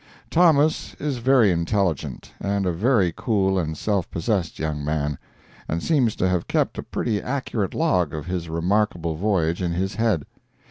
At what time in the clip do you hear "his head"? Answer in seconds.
9.73-10.25